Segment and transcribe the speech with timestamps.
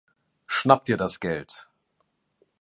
[0.47, 1.67] Schnapp Dir das Geld!